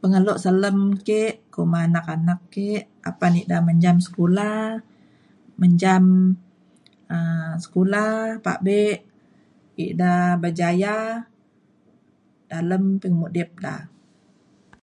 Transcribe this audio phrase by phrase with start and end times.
[0.00, 1.20] Pengelo selem ke
[1.52, 2.68] kuma anak anak ke
[3.10, 4.52] apan ida menjam sekula
[5.60, 6.02] menjam
[7.14, 8.04] um sekula
[8.46, 8.82] pabe
[9.86, 10.12] ida
[10.42, 10.96] berjaya
[12.50, 13.74] dalem pengudip da.